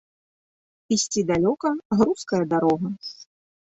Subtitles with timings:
[0.95, 1.67] Ісці далёка,
[2.01, 2.87] грузкая дарога.